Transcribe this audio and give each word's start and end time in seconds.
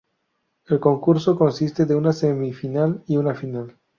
El 0.65 0.79
concurso 0.79 1.35
consiste 1.37 1.85
de 1.85 1.93
una 1.93 2.11
semifinal 2.11 3.03
y 3.05 3.17
una 3.17 3.35
final. 3.35 3.77